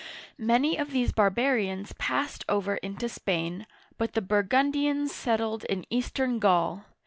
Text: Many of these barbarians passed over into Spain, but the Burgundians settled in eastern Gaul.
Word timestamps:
Many 0.39 0.77
of 0.79 0.89
these 0.89 1.11
barbarians 1.11 1.93
passed 1.93 2.43
over 2.49 2.77
into 2.77 3.07
Spain, 3.07 3.67
but 3.99 4.13
the 4.13 4.21
Burgundians 4.23 5.11
settled 5.13 5.63
in 5.65 5.85
eastern 5.91 6.39
Gaul. 6.39 6.85